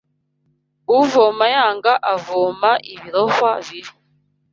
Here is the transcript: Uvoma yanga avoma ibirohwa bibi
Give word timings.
Uvoma 0.99 1.43
yanga 1.55 1.93
avoma 2.13 2.71
ibirohwa 2.93 3.49
bibi 3.65 3.93